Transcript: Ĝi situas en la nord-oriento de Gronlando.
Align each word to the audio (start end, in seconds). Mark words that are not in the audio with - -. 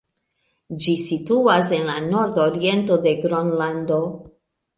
Ĝi 0.85 0.95
situas 1.01 1.69
en 1.77 1.85
la 1.89 1.97
nord-oriento 2.07 2.99
de 3.05 3.15
Gronlando. 3.27 4.01